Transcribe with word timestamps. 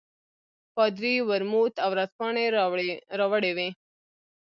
پادري 0.75 1.13
ورموت 1.29 1.73
او 1.83 1.89
ورځپاڼې 1.93 2.45
راوړې 3.23 3.51
وې. 3.57 3.69